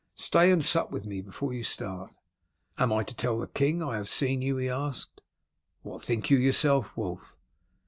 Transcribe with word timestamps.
Stay 0.17 0.51
and 0.51 0.63
sup 0.65 0.89
with 0.91 1.05
me 1.05 1.21
before 1.21 1.53
you 1.53 1.63
start." 1.63 2.09
"And 2.75 2.91
am 2.91 2.97
I 2.97 3.03
to 3.03 3.13
tell 3.13 3.37
the 3.37 3.45
king 3.45 3.83
I 3.83 3.97
have 3.97 4.09
seen 4.09 4.41
you?" 4.41 4.57
he 4.57 4.67
asked. 4.67 5.21
"What 5.83 6.01
think 6.01 6.31
you 6.31 6.39
yourself, 6.39 6.97
Wulf?" 6.97 7.37